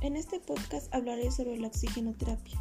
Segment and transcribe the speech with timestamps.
[0.00, 2.56] En este podcast hablaré sobre la oxigenoterapia.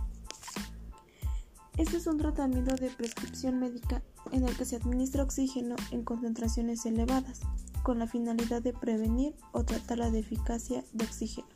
[1.77, 6.83] Este es un tratamiento de prescripción médica en el que se administra oxígeno en concentraciones
[6.87, 7.41] elevadas,
[7.83, 11.47] con la finalidad de prevenir o tratar la deficacia de oxígeno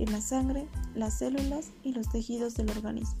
[0.00, 3.20] en la sangre, las células y los tejidos del organismo.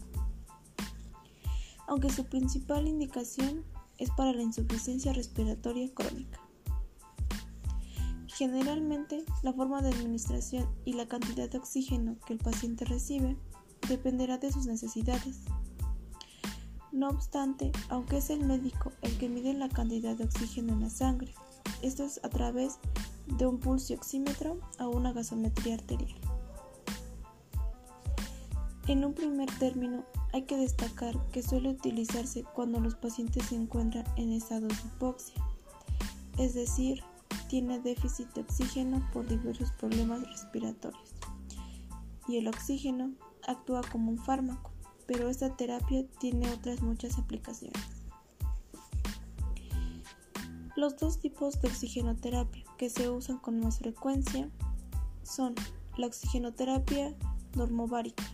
[1.86, 3.64] Aunque su principal indicación
[3.98, 6.43] es para la insuficiencia respiratoria crónica.
[8.36, 13.36] Generalmente, la forma de administración y la cantidad de oxígeno que el paciente recibe
[13.88, 15.42] dependerá de sus necesidades.
[16.90, 20.90] No obstante, aunque es el médico el que mide la cantidad de oxígeno en la
[20.90, 21.32] sangre,
[21.80, 22.78] esto es a través
[23.26, 26.20] de un pulsioxímetro o una gasometría arterial.
[28.88, 34.04] En un primer término, hay que destacar que suele utilizarse cuando los pacientes se encuentran
[34.16, 35.40] en estado de hipoxia,
[36.36, 37.02] es decir,
[37.48, 41.14] tiene déficit de oxígeno por diversos problemas respiratorios.
[42.26, 43.12] Y el oxígeno
[43.46, 44.70] actúa como un fármaco,
[45.06, 47.82] pero esta terapia tiene otras muchas aplicaciones.
[50.76, 54.50] Los dos tipos de oxigenoterapia que se usan con más frecuencia
[55.22, 55.54] son
[55.96, 57.14] la oxigenoterapia
[57.54, 58.24] normovárica.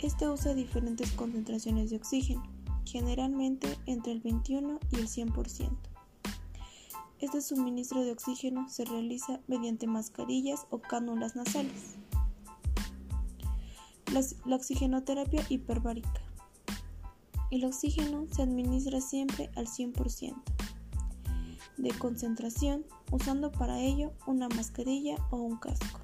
[0.00, 2.42] Este usa diferentes concentraciones de oxígeno,
[2.84, 5.87] generalmente entre el 21 y el 100%.
[7.20, 11.96] Este suministro de oxígeno se realiza mediante mascarillas o cánulas nasales.
[14.12, 16.22] La, oxigenoterapia hiperbárica.
[17.50, 20.36] El oxígeno se administra siempre al 100%
[21.76, 26.00] de concentración usando para ello una mascarilla o un casco.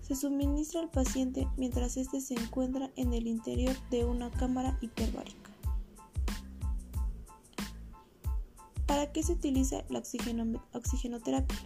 [0.00, 5.41] Se suministra al paciente mientras éste se encuentra en el interior de una cámara hiperbárica.
[8.92, 11.58] ¿Para qué se utiliza la oxigenoterapia?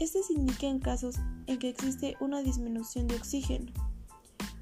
[0.00, 1.14] Este se indica en casos
[1.46, 3.70] en que existe una disminución de oxígeno,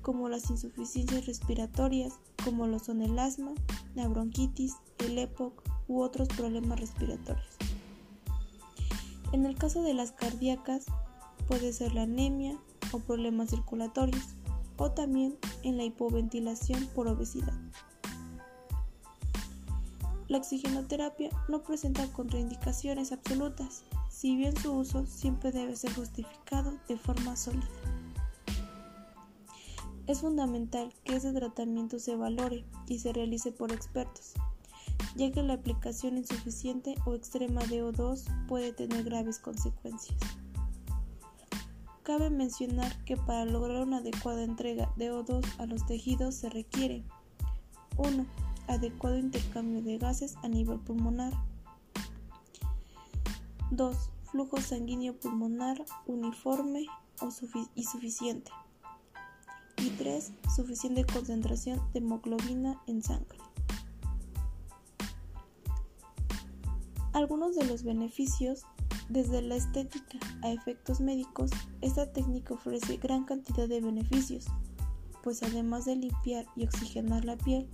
[0.03, 3.55] como las insuficiencias respiratorias, como lo son el asma,
[3.95, 7.57] la bronquitis, el EPOC u otros problemas respiratorios.
[9.33, 10.85] En el caso de las cardíacas,
[11.47, 12.59] puede ser la anemia
[12.93, 14.35] o problemas circulatorios,
[14.77, 17.55] o también en la hipoventilación por obesidad.
[20.29, 26.99] La oxigenoterapia no presenta contraindicaciones absolutas, si bien su uso siempre debe ser justificado de
[26.99, 27.67] forma sólida.
[30.07, 34.35] Es fundamental que ese tratamiento se valore y se realice por expertos,
[35.17, 40.19] ya que la aplicación insuficiente o extrema de O2 puede tener graves consecuencias.
[42.03, 47.03] Cabe mencionar que para lograr una adecuada entrega de O2 a los tejidos se requiere
[47.97, 51.33] 1 adecuado intercambio de gases a nivel pulmonar.
[53.71, 54.11] 2.
[54.31, 56.87] Flujo sanguíneo pulmonar uniforme
[57.75, 58.51] y suficiente.
[59.79, 60.33] Y 3.
[60.55, 63.39] Suficiente concentración de hemoglobina en sangre.
[67.13, 68.65] Algunos de los beneficios
[69.09, 71.51] desde la estética a efectos médicos,
[71.81, 74.47] esta técnica ofrece gran cantidad de beneficios,
[75.23, 77.69] pues además de limpiar y oxigenar la piel,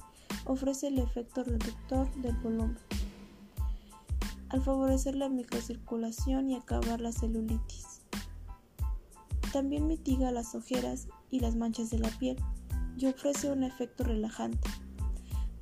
[0.44, 2.78] ofrece el efecto reductor del volumen,
[4.48, 8.02] al favorecer la microcirculación y acabar la celulitis.
[9.52, 12.36] También mitiga las ojeras y las manchas de la piel
[12.96, 14.68] y ofrece un efecto relajante,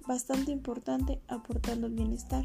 [0.06, 2.44] bastante importante aportando bienestar.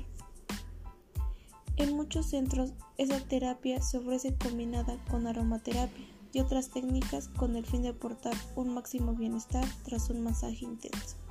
[1.78, 7.66] En muchos centros, esa terapia se ofrece combinada con aromaterapia y otras técnicas con el
[7.66, 11.27] fin de aportar un máximo bienestar tras un masaje intenso.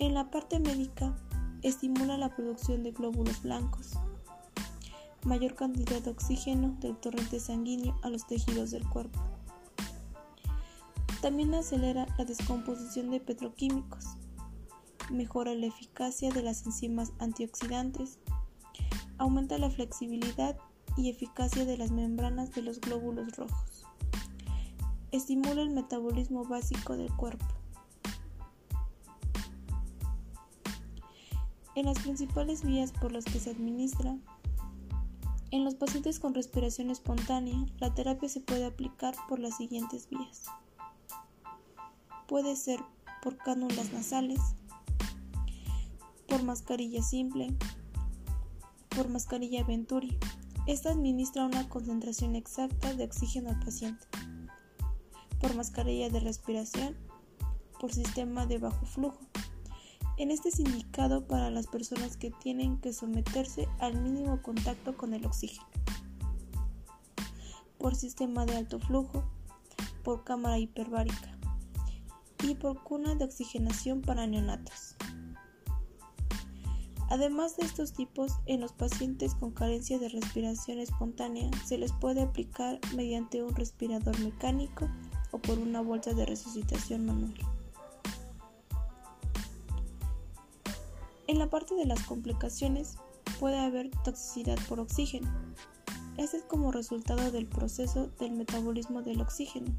[0.00, 1.12] En la parte médica,
[1.62, 3.94] estimula la producción de glóbulos blancos,
[5.24, 9.18] mayor cantidad de oxígeno del torrente sanguíneo a los tejidos del cuerpo.
[11.20, 14.04] También acelera la descomposición de petroquímicos,
[15.10, 18.20] mejora la eficacia de las enzimas antioxidantes,
[19.16, 20.56] aumenta la flexibilidad
[20.96, 23.84] y eficacia de las membranas de los glóbulos rojos,
[25.10, 27.57] estimula el metabolismo básico del cuerpo,
[31.78, 34.16] En las principales vías por las que se administra,
[35.52, 40.42] en los pacientes con respiración espontánea, la terapia se puede aplicar por las siguientes vías.
[42.26, 42.80] Puede ser
[43.22, 44.40] por cánulas nasales,
[46.26, 47.54] por mascarilla simple,
[48.88, 50.18] por mascarilla Venturi.
[50.66, 54.04] Esta administra una concentración exacta de oxígeno al paciente.
[55.40, 56.96] Por mascarilla de respiración,
[57.78, 59.20] por sistema de bajo flujo
[60.18, 65.14] en este es indicado para las personas que tienen que someterse al mínimo contacto con
[65.14, 65.66] el oxígeno.
[67.78, 69.22] por sistema de alto flujo,
[70.02, 71.38] por cámara hiperbárica
[72.42, 74.96] y por cuna de oxigenación para neonatos.
[77.08, 82.22] Además de estos tipos, en los pacientes con carencia de respiración espontánea se les puede
[82.22, 84.90] aplicar mediante un respirador mecánico
[85.30, 87.57] o por una bolsa de resucitación manual.
[91.28, 92.96] En la parte de las complicaciones
[93.38, 95.30] puede haber toxicidad por oxígeno.
[96.16, 99.70] Este es como resultado del proceso del metabolismo del oxígeno.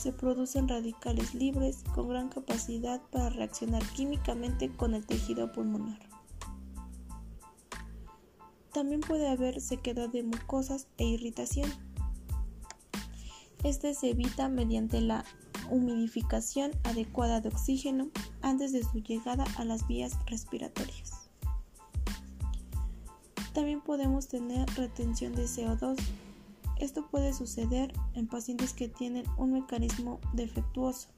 [0.00, 5.98] Se producen radicales libres con gran capacidad para reaccionar químicamente con el tejido pulmonar.
[8.72, 11.70] También puede haber sequedad de mucosas e irritación.
[13.62, 15.26] Este se evita mediante la
[15.70, 18.08] humidificación adecuada de oxígeno
[18.42, 21.28] antes de su llegada a las vías respiratorias.
[23.52, 25.96] También podemos tener retención de CO2.
[26.76, 31.08] Esto puede suceder en pacientes que tienen un mecanismo defectuoso,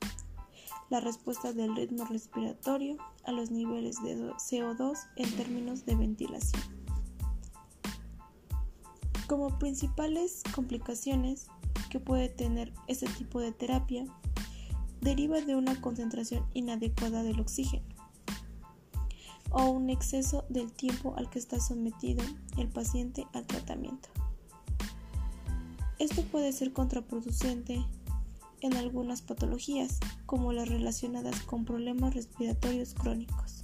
[0.88, 6.62] la respuesta del ritmo respiratorio a los niveles de CO2 en términos de ventilación.
[9.26, 11.46] Como principales complicaciones
[11.90, 14.06] que puede tener este tipo de terapia
[15.00, 17.84] deriva de una concentración inadecuada del oxígeno
[19.50, 22.22] o un exceso del tiempo al que está sometido
[22.56, 24.08] el paciente al tratamiento.
[25.98, 27.84] Esto puede ser contraproducente
[28.60, 33.59] en algunas patologías, como las relacionadas con problemas respiratorios crónicos.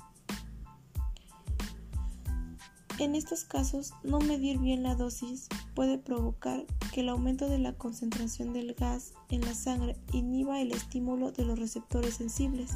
[2.98, 6.64] En estos casos, no medir bien la dosis puede provocar
[6.94, 11.44] que el aumento de la concentración del gas en la sangre inhiba el estímulo de
[11.44, 12.70] los receptores sensibles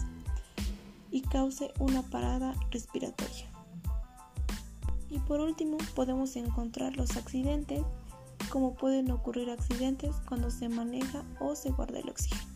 [1.10, 3.46] y cause una parada respiratoria.
[5.08, 7.82] Y por último, podemos encontrar los accidentes,
[8.50, 12.49] como pueden ocurrir accidentes cuando se maneja o se guarda el oxígeno.